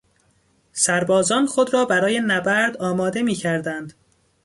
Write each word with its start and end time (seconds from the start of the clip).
سربازان 0.71 1.45
خود 1.45 1.73
را 1.73 1.85
برای 1.85 2.19
نبرد 2.19 2.77
آماده 2.77 3.21
میکردند. 3.21 3.93